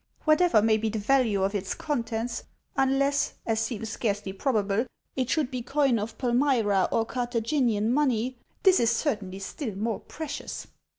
Whatever 0.23 0.63
may 0.63 0.77
be 0.77 0.89
the 0.89 0.97
value 0.97 1.43
of 1.43 1.53
its 1.53 1.75
contents, 1.75 2.45
unless, 2.75 3.35
as 3.45 3.59
seems 3.59 3.89
scarcely 3.89 4.33
probable, 4.33 4.87
it 5.15 5.29
should 5.29 5.51
be 5.51 5.61
coin 5.61 5.99
of 5.99 6.17
Palmyra 6.17 6.89
or 6.91 7.05
Carthaginian 7.05 7.93
money, 7.93 8.39
this 8.63 8.79
is 8.79 8.89
certainly 8.89 9.37
still 9.37 9.75
more 9.75 9.99
precious. 9.99 10.65